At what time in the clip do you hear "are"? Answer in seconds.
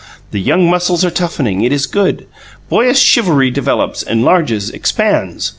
1.05-1.11